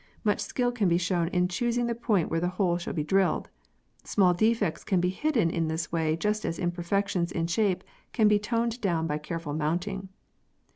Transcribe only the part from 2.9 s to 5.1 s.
be drilled. Small defects can be